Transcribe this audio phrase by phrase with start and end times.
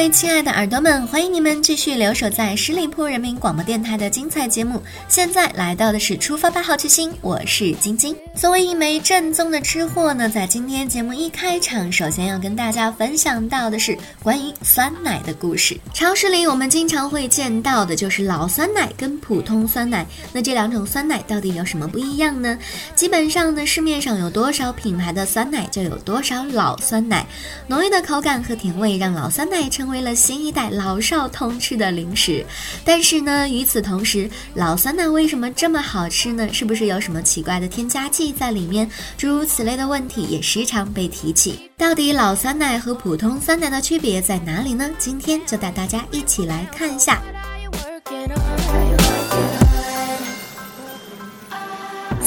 [0.00, 4.82] 位亲爱的耳朵们，欢迎你们继续留守在十里铺人民广播电台的精彩节目。
[5.08, 8.16] 现在来到的是出发吧，好奇心，我是晶晶。
[8.34, 15.78] 作为一枚正宗的吃货呢，在今天节目一开场，首先要跟大家分享到的是关于酸奶的故事。
[15.92, 22.58] 超市里我们经常会见到的就是老酸奶跟普通酸奶，那这两种酸奶到底有什么不一样呢？
[22.94, 27.26] 基本上呢，市面上有多少品牌的酸奶，就有多少老酸奶。
[27.66, 32.46] 浓郁的口感和甜味让老酸奶成为了新一代老少通吃的零食。
[32.84, 36.48] 但是呢，与此同时，老酸奶为什么这么好吃呢？
[36.52, 38.88] 是不是有什么奇怪的添加剂在里面？
[39.18, 41.68] 诸如此类的问题也时常被提起。
[41.76, 44.88] 到底老酸奶和普通酸奶的区别在哪里呢？
[44.98, 47.20] 今天就带大家一起来看一下。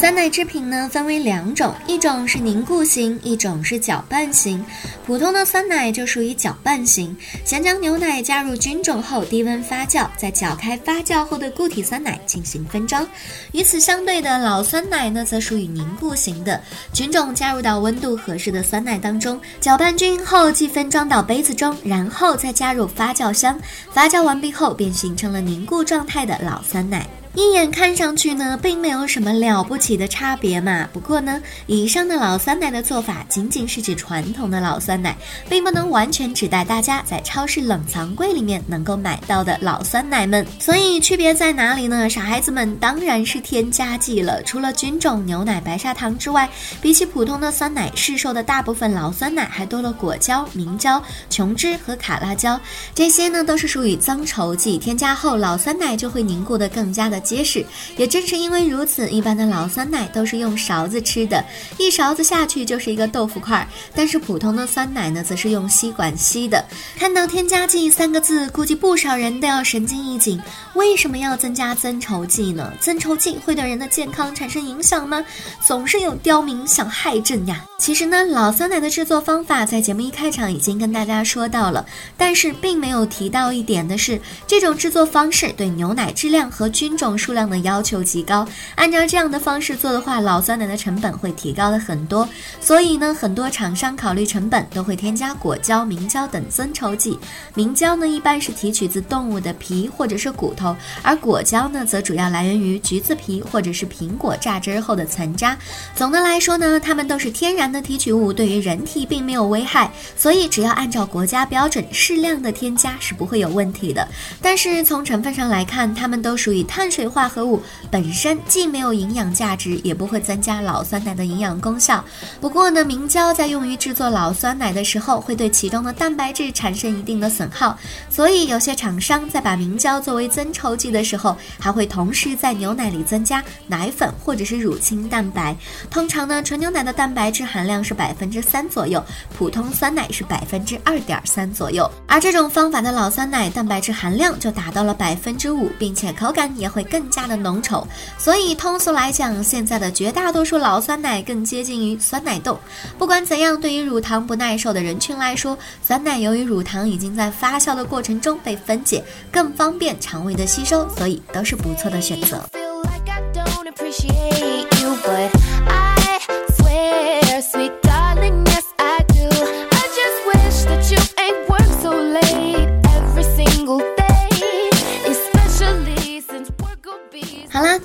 [0.04, 4.62] 酸奶制品呢分为两种，一种是凝固型，一种是搅拌型。
[5.06, 7.16] 普通的酸奶就属于搅拌型，
[7.46, 13.08] 先将牛奶加入菌种后低温发酵，再搅开发酵后的固体酸奶进行分装。
[13.54, 23.58] 与此相对的老酸奶呢，则属于凝固型的，菌种加入到温度合适的酸奶当中，搅拌均匀后即分装到杯子中，然后再加入发酵箱，
[23.94, 27.08] 发酵完毕后便形成了凝固状态的老酸奶。
[27.36, 30.88] 一眼看上去呢，并没有什么了不起的差别嘛。
[30.94, 35.17] 不过呢，以上的老酸奶的做法仅仅是指传统的老酸奶，
[35.50, 40.45] 并不能完全指代大家在超市冷藏柜里面能够买到的老酸奶们。
[40.59, 42.08] 所以区别在哪里呢？
[42.08, 44.44] 傻孩子们当然是添加剂了。
[44.44, 46.47] 除了菌种、牛奶、白砂糖之外，
[46.84, 52.59] 比起普通的酸奶，市售的大部分老酸奶还多了果胶、明胶、琼脂和卡拉胶，
[52.94, 57.66] 这些呢都是属于增稠剂，添加后老酸奶就会凝固的更加的结实。
[57.97, 61.44] 也正是因为如此，一般的老酸奶都是用勺子吃的，
[61.78, 63.67] 一勺子下去就是一个豆腐块。
[63.95, 66.63] 但是普通的酸奶呢，则是用吸管吸的。
[66.97, 70.39] 看到添加剂三个字，估计不少人都要神经一紧。
[70.75, 72.73] 为什么要增加增稠剂呢？
[72.79, 75.23] 增稠剂会对人的健康产生影响吗？
[75.66, 77.63] 总是有刁民想害朕呀！
[77.78, 81.85] 其实呢，老酸奶的制作方法在节目一开场已经跟大家说到了，
[82.17, 88.47] 但是并没有提到一点的是，这种制作方式对牛奶质量和菌种数量的要求极高。
[88.75, 92.28] 按照这样的方式做的话，老酸奶的成本会提高了很多。
[92.59, 97.18] 所以呢，很多厂商考虑成本，都会添加果胶、明胶等增稠剂。
[97.53, 105.57] 明胶呢，一般是提取自动物的皮或者是骨头，而果胶呢，则主要来源于橘子皮或者是苹果榨汁后的残渣。
[105.96, 114.07] 总的来说呢，它们都是天然的提取物，对于人体并没有危害，所以只要按照国家标准适量的添加是不会有问题的。
[114.41, 122.03] 但是从成分上来看，它们都属于碳水化合物，本身既没有营养价值，也不会增加老酸奶的营养功效。
[122.40, 127.78] 不过呢，明胶在用于制作老酸奶的时候，会对其中的蛋白质产生一定的损耗，
[128.09, 135.56] 所以有些厂商在把明胶作为增稠剂的时候，还会同时在牛奶里增加奶粉或者是乳清蛋白。
[135.90, 139.03] 通常呢，纯牛奶的蛋白质含量是百分之三左右，
[139.38, 141.90] 普通酸奶是百分之二点三左右。
[142.08, 147.84] 而这种方法的老酸奶蛋白质含量就达到了百分之五，并且口感也会更加的浓稠。
[148.20, 152.56] 所以通俗来讲，现在的绝大多数老酸奶更接近于酸奶冻。
[153.00, 162.48] 不管怎样，对于乳糖不耐受的人群来说，酸奶由于乳糖已经在发酵的过程中被分解，更方便肠胃的吸收，所以都是不错的选择。
[162.52, 165.43] Feel like I don't appreciate you, but...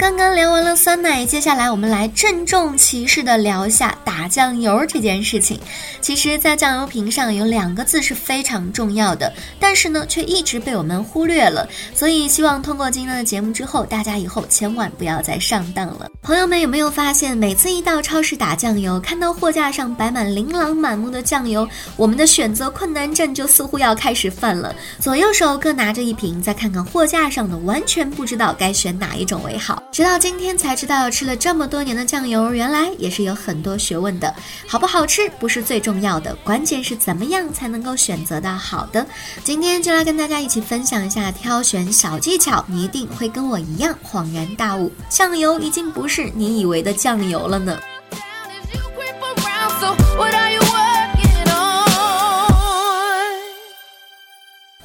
[0.08, 5.60] 刚刚聊完了酸奶，接下来我们来郑重其事的聊一下打酱油这件事情。
[6.00, 11.68] 其实，在酱油瓶上有两个字是非常重要的，但是呢，却一直被我们忽略了。
[11.94, 16.08] 所以，希望通过今天的节目之后，大家以后千万不要再上当了。
[16.22, 21.68] 朋友们有没有发现，每次一到超市打酱油，看到货架上摆满琳琅满目的酱油，
[21.98, 24.74] 我们的选择困难症就似乎要开始犯了。
[24.98, 29.82] 左右手各拿着一瓶，再看看货架上的，完全不知道该选哪一种为好。
[29.98, 34.32] 直到今天才知道，吃了这么多年的酱油，原来也是有很多学问的。
[34.64, 39.04] 好不好吃不是最重要的，关键是怎么样才能够选择到好的。
[39.42, 47.76] 今天就来跟大家一起分享一下挑选小技巧，你一定会跟我一样恍然大悟，酱油已经不是你以为的酱油了呢。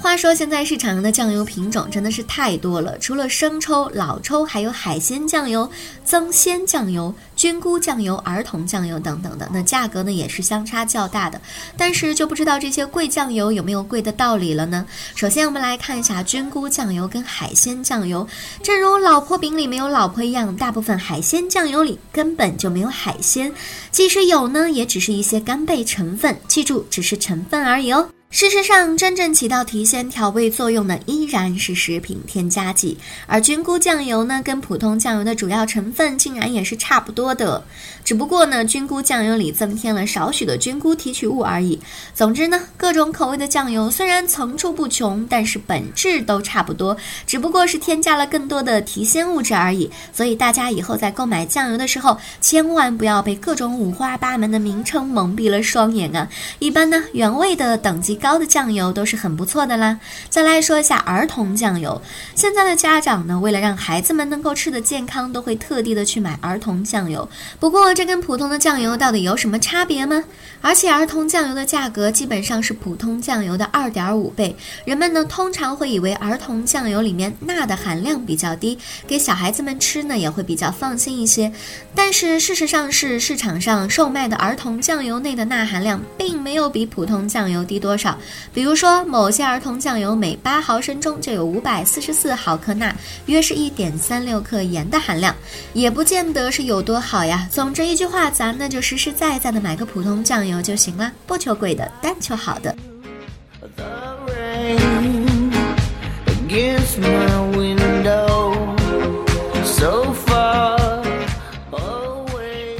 [0.03, 5.67] 话说现在市场上的酱油品种真的是太多了，除了生抽、老抽，还有海鲜酱油、
[6.03, 11.39] 增鲜酱油、菌菇酱油、儿童酱油等等的，那价格呢也是相差较大的。
[11.77, 14.85] 但是就不知道这些贵酱油有没有贵的道理了呢？
[15.15, 18.27] 首先我们来看一下菌菇酱油跟海鲜酱油，
[18.61, 23.49] 正如老婆饼里没有老婆一样，大部分海鲜酱油里根本就没有海鲜，
[23.89, 28.09] 即使有呢，也只是一些干贝成分，记住只是成分而已哦。
[28.33, 32.97] 事实上，真正起到提鲜调味作用的依然是食品添加剂，
[33.27, 37.63] 而菌菇酱油呢，跟普通酱油的主要成分竟然也是差不多的，
[38.03, 41.79] 只不过呢，菌菇酱油里增添了少许的菌菇提取物而已。
[42.15, 46.97] 总之呢，各种口味的酱油虽然层出不穷，但是本质都差不多，
[47.27, 49.87] 只不过是添加了更多的提鲜物质而已。
[50.11, 56.27] 所以大家以后在购买酱油的时候，千万不要被各种五花八门的名称蒙蔽了双眼啊！
[56.57, 58.19] 一般呢，原味的等级。
[58.23, 59.99] 高的酱油都是很不错的啦。
[60.29, 62.01] 再来说一下儿童酱油，
[62.33, 67.27] 现在的家长呢，为了让孩子们能够吃得健康，都会特地的去买儿童酱油。
[67.59, 70.23] 不过这跟普通的酱油到底有什么差别吗？
[70.61, 74.55] 而且儿童酱油的价格基本上是普通酱油的二点五倍。
[74.85, 81.51] 人们呢通常会以为儿童酱油里面钠的含量比较低，给小孩子们吃呢也会比较放心一些。
[81.93, 88.12] 但是事实上是市场上售卖的儿童酱油内的钠含量并没有比普通酱油低多少。
[88.53, 92.93] 比如说，某些儿童酱油每八毫升中就有五百四十四毫克钠，
[93.25, 95.35] 约是一点三六克盐的含量，
[95.73, 97.47] 也不见得是有多好呀。
[97.51, 102.75] 总之一句话，咱那就实实在在的买个普通酱油就行了，不求贵的，但求好的。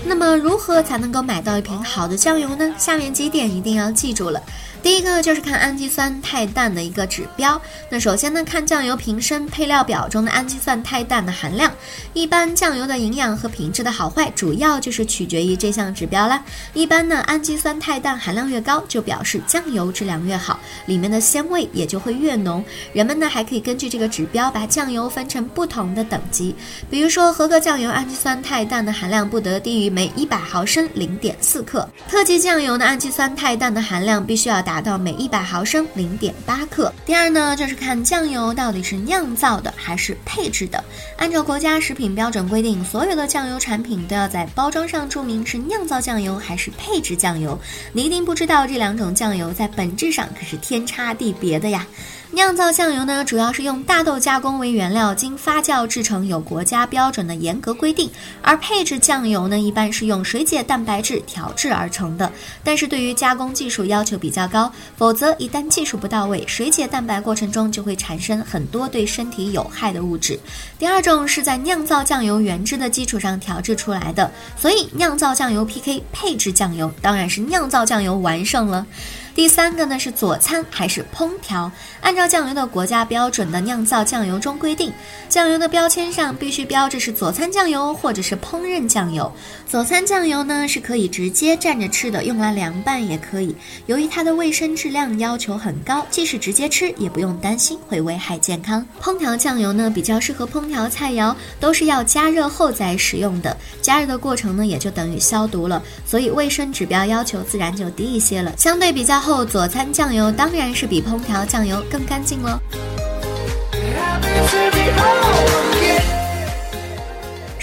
[0.05, 2.71] 那么，如何才能够买到一瓶好的酱油呢？
[2.77, 4.39] 下面几点一定要记住了。
[4.83, 7.59] 第一个就是看氨基酸肽氮的一个指标。
[7.89, 11.71] 那首先呢，看酱油瓶身配料表中的氨基酸肽氮的含量。
[12.11, 16.43] 一般酱油的营养和品质的好坏，主要就是取决于这项指标啦。
[16.73, 22.61] 一般呢，氨基酸肽氮含量越高，就表示酱油质量越好，里面的鲜味也就会越浓。
[22.91, 26.53] 人们呢还可以根据这个指标把酱油分成不同的等级。
[26.89, 31.87] 比如说，合格酱油氨基酸肽氮的含量不得低于每一百毫升零点四克。
[32.09, 34.72] 特级酱油的氨基酸肽氮的含量必须要达。
[34.73, 36.91] 达到每一百毫升零点八克。
[37.05, 40.83] 第二呢，就是看酱油到底是酿造的还是配制的。
[41.15, 47.55] 按照国家食品标准规定，所有的酱油产品都要在包装上注明是酿造酱油还是配制酱油。
[47.91, 51.85] 你一定不知道这两种酱油在本质上可是天差地别的呀。
[52.33, 58.09] 酿造酱油呢，主要是用大豆加工为原料，经发酵制成，有国家标准的严格规定；
[58.41, 62.31] 而配制酱油呢，一般是用水解蛋白质调制而成的，
[62.63, 70.39] 但是对于加工技术要求比较高，否则一旦技术不到位，水解蛋白过程中就会产生很多对身体有害的物质。
[70.79, 78.87] 第二种是在酿造酱油原汁的基础上调制出来的，所以酿造酱油 PK 配制酱油，当然是酿造酱油完胜了。
[79.35, 81.71] 第三个呢是佐餐还是烹调？
[82.01, 84.93] 按照酱油的国家标准的酿造酱油中规定，
[85.27, 89.31] 酱油的标签上必须标志是佐餐酱油或者是烹饪酱油。
[89.67, 93.55] 佐餐酱油呢是可以直接蘸着吃的，用来凉拌也可以。
[93.87, 98.85] 由于它的卫生质量要求很高，即使直接吃也不用担心会危害健康。
[99.01, 109.22] 烹调酱油呢比较适合烹调菜肴，都是要加热后再使用的，加热的过程呢也就等于消毒了，所以卫生指标要求自然就低一些了，相对比较。
[109.23, 112.59] 后佐餐酱油当然是比烹调酱油更干净喽。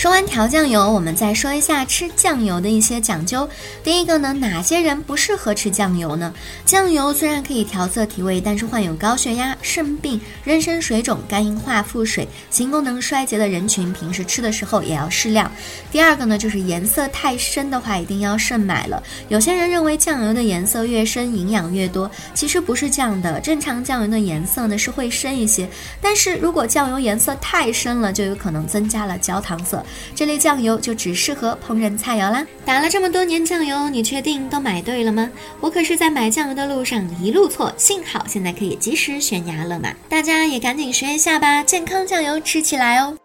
[0.00, 3.46] 说完调酱油，我们再说一下吃酱油的一些讲究。
[3.84, 6.32] 第一个呢，哪些人不适合吃酱油呢？
[6.64, 15.52] 酱油虽然可以调色提味，但是患有高血压、肾病、妊娠水肿、肝硬化、腹水、性功能衰竭的人群，平时吃的时候也要适量。
[15.92, 19.02] 第二个呢，就是颜色太深的话，一定要慎买了。
[19.28, 23.38] 有些人认为酱油的颜色越深，营养越多，其实不是这样的。
[23.40, 25.68] 正常酱油的颜色呢是会深一些，
[26.00, 29.84] 但是如果酱油颜色太深了，就有可能增加了焦糖色。
[30.14, 32.46] 这类酱油就只适合烹饪菜肴啦。
[32.64, 35.30] 打了这么多年酱油，你确定都买对了吗？
[35.60, 39.92] 我可是在买酱油的路上一路错，幸好现在可以及时悬崖勒马。
[40.08, 43.16] 大家也赶紧学一下吧，健康酱油吃起来哦。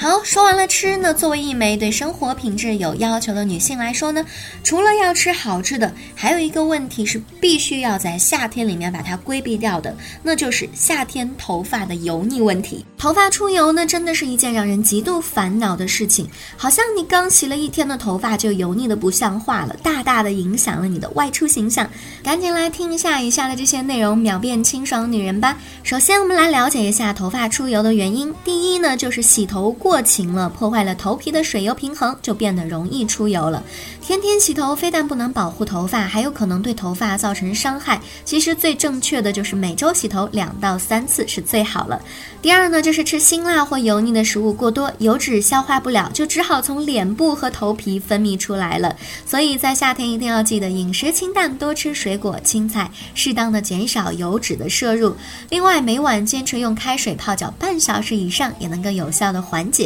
[0.00, 4.24] 好说完了吃呢，作为一枚对生活品质有要求的女性来说呢，
[4.64, 12.82] 除了要吃好吃的，还有一个问题是必须要在夏天里面把它规避掉的，那就是夏天头发的油腻问题。
[12.96, 16.26] 头发出油呢，真的是一件让人极度烦恼的事情，
[16.56, 21.86] 好像你刚洗了一天的头发就油腻的不像话了，大大的影响了你的外出形象。
[22.22, 25.58] 赶紧来听一下以下的这些内容，秒变清爽女人吧。
[25.82, 28.34] 首先，我们来了解一下头发出油的原因。
[28.42, 33.60] 第一呢，就是洗头过过勤了，破坏了头皮的水油平衡，就变得容易出油了。
[34.00, 38.00] 天天洗头非但不能保护头发，还有可能对头发造成伤害。
[38.24, 42.00] 其实最正确的就是每周洗头两到三次是最好了。
[42.40, 48.94] 第二呢，就是吃辛辣或油腻的食物过多，油脂消化不了，就只好从脸部和头皮分泌出来了。
[49.26, 55.16] 所以在夏天一定要记得饮食清淡，多吃水果、青菜，适当的减少油脂的摄入。
[55.48, 59.79] 另外，每晚坚持用开水泡脚半小时以上，也能够有效的缓解。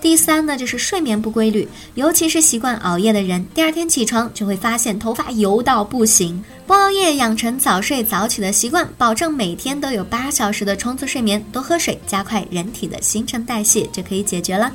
[0.00, 6.42] 第三呢，就是睡眠不规律，尤其是习惯熬夜的人，第二天起床就会发现头发油到不行。
[6.66, 14.72] 不熬夜，养成早睡早起的习惯，保证每天都有八小时的充足睡眠，多喝水，加快人体的新陈代谢，就可以解决了。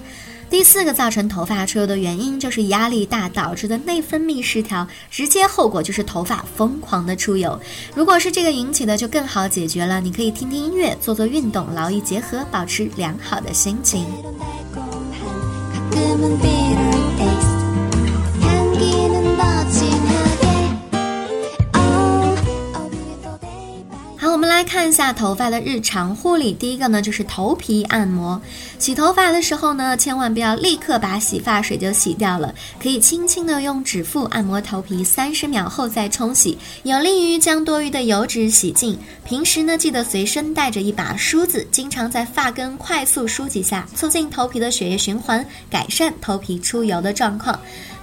[0.52, 7.58] 第四个造成头发出油的原因就是压力大导致的内分泌失调，直接后果就是头发疯狂的出油。
[7.96, 10.02] 如果是这个引起的，就更好解决了。
[10.02, 14.06] 你可以听听音乐，做做运动，劳逸结合，保持良好的心情。
[24.72, 26.54] 看一下头发的日常护理。
[26.54, 28.42] 第一个呢，就是头皮按摩。
[28.80, 38.98] 洗头发的时候呢，千万不要立刻把洗发水就洗掉了，可以轻轻的用指腹按摩头皮三十秒后再冲洗，有利于将多余的油脂洗净。
[39.26, 47.60] 平时呢，记得随身带着一把梳子，经常在发根快速梳几下，促进头皮的血液循环，改善头皮出油的状况。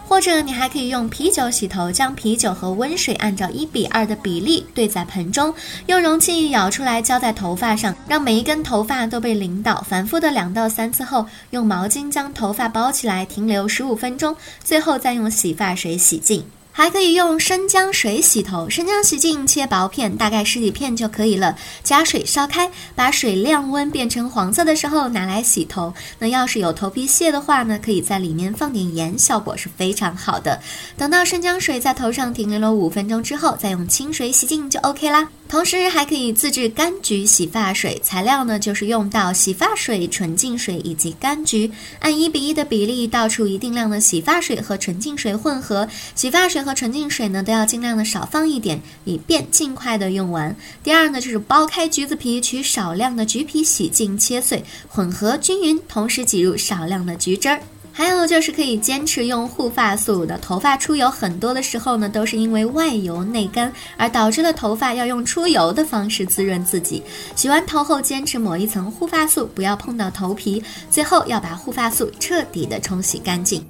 [0.08, 5.54] 或者你还可以用啤酒洗头，将啤酒和温水按照一比二的比例兑在盆中，
[5.86, 9.84] 用容器舀出来浇在头发上，让每一根头发都被淋到。
[9.86, 14.34] 反复的两到三次后，用毛巾将头发包起来，停留十五分钟，
[14.64, 16.42] 最后再用洗发水洗净。
[16.78, 21.58] 还可以用生姜水洗头，生姜洗净切薄片，大概十几片就可以了。
[21.82, 25.92] 加水烧开，把水晾温变成黄色的时候拿来洗头。
[26.20, 30.60] 那要是有头皮屑的话呢，可以在里面放点盐，效果是非常好的。
[30.96, 35.28] 等到生姜水在头上停留了五分钟之后，再用清水洗净就 OK 啦。
[35.48, 50.54] 同时还可以自制柑橘洗发水，材料呢就是用到洗发水、纯净水以及柑橘，按一比一的比例倒出一定量的洗发水和纯净水混合，洗发水和纯净水呢都要尽量的少放一点，以便尽快的用完。
[50.84, 57.58] 第二呢就是剥开橘子皮，取少量的橘皮洗净切碎，混合均匀，同时挤入少量的橘汁儿。
[57.90, 67.02] 还有就是可以坚持用护发素的，头发出油很多的时候呢，都是因为外油内干，而导致了头发要用出油的方式滋润自己。
[67.34, 73.64] 洗完头后坚持抹一层护发素，不要碰到头皮，最后要把护发素彻底的冲洗干净。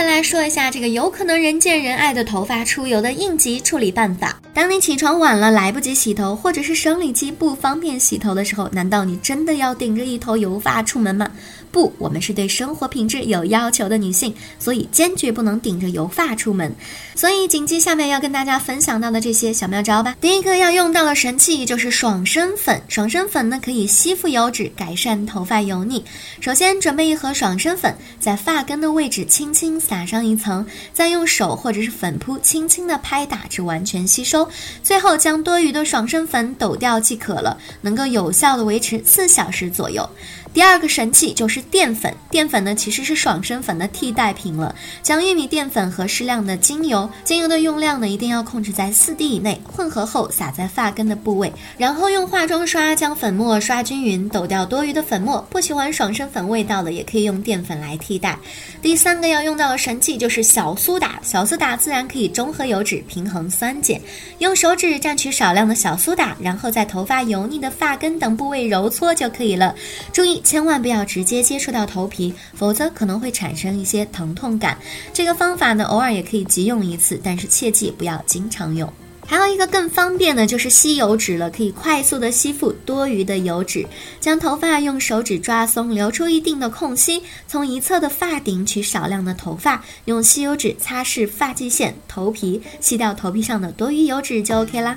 [0.00, 4.40] 再来说一下这个有可能人见人爱的头发出油的应急处理办法。
[4.54, 11.30] 当你起床晚了来不及洗头，或者是生理期不方便洗头的时候，难道你真的要顶着一头油发出门吗？
[11.70, 16.74] 不，我们是对生活品质有要求的女性，所以坚决不能顶着油发出门。
[17.14, 20.16] 所以谨记下面要跟大家分享到的这些小妙招吧。
[20.20, 26.04] 第一个要用到的神器就是爽身粉，爽身粉呢可以吸附油脂，改善头发油腻。
[26.40, 34.48] 首先准备一盒爽身粉，在发根的位置轻轻撒上一层，再用手或者是粉扑轻轻的拍打至完全吸收，
[34.82, 40.08] 最后将多余的爽身粉抖掉即可了，能够有效的维持四小时左右。
[40.52, 44.74] 第二个神器就是淀粉，淀粉呢其实是爽身粉的替代品了。
[45.00, 55.40] 将玉米淀粉和适量的精油，精油的用量呢一定要控制在四滴以内，混合后撒在发根的部位，然后用化妆刷将粉末刷均匀，抖掉多余的粉末。
[55.50, 58.36] 不喜欢爽身粉味道的，也可以用淀粉来替代。
[58.82, 64.00] 第三个要用到的神器就是小苏打，小苏打自然可以中和油脂，平衡酸碱。
[64.38, 69.74] 用手指蘸取少量的小苏打，然后在头发油腻的发根等部位揉搓就可以了。
[70.12, 74.76] 注意，千万不要直接接触到头皮，否则可能会产生一些疼痛感。
[75.12, 78.92] 这个方法呢，偶尔也可以急用一次，但是切记不要经常用。
[79.26, 83.86] 还有一个更方便的就是吸油纸了，可以快速的吸附多余的油脂。
[84.18, 94.96] 将头发用手指抓松，留出一定的空隙，从一侧的发顶取少量的头发，用吸油纸擦拭发际线、头皮，吸掉头皮上的多余油脂就 OK 啦。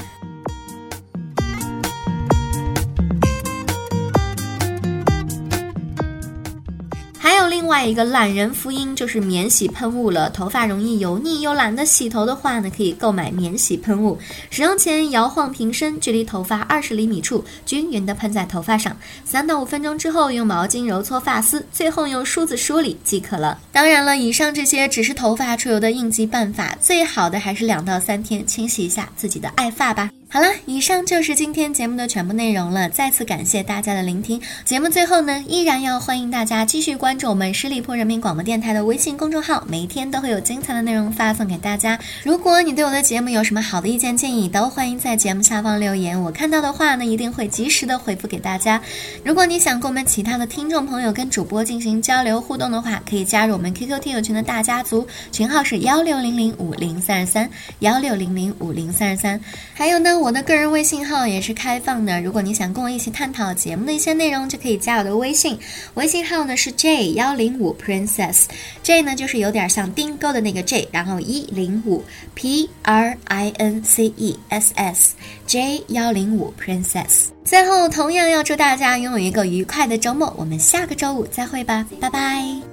[7.64, 10.30] 另外一个懒人福音，就是免洗喷雾了。
[10.32, 14.20] 头发容易油腻又懒得洗头的话呢，可以购买免洗喷雾。
[14.50, 18.94] 使用前摇晃瓶身，距离头发二十厘米处均匀的喷在头发上，
[19.24, 23.58] 三到五分钟之后用毛巾揉搓发丝，最后用梳子梳理即可了。
[23.72, 30.10] 当然了，以上这些只是头发出油的应急办法，最好的还是两到三天清洗一下自己的爱发吧。
[30.34, 32.90] 好了，以上就是今天节目的全部内容了。
[32.90, 34.42] 再次感谢大家的聆听。
[34.66, 42.00] 节目最后呢，依然要欢迎大家继续关注我们十里铺人民广播电台的微信公众号，每天都会有精彩的内容发送给大家。
[42.24, 48.82] 如果你对我的节目有什么好的意见建议，都欢迎在节目下方留言，我看到的话呢，一定会及时的回复给大家。
[49.24, 57.48] 如果你想跟我们其他的听众朋友跟主播进行交流互动的话，可以加入我们 QQ 听友群的大家族，群号是幺六零零五零三二三
[57.82, 59.40] 幺六零零五零三二三。
[59.76, 65.60] 还有呢，我的个人微信号也是开放的，如果你想跟我一起探讨节目的一些内容，就可以加我的微信，
[65.96, 72.02] 微信号呢是 J 幺零五 Princess，J 呢就是有点像订购的那个 J，然后一零五
[72.36, 77.26] P R I N C E S S，J 幺零五 Princess。
[77.44, 82.73] 最后，同样要祝大家拥有一个愉快的周末，我们下个周五再会吧，拜拜。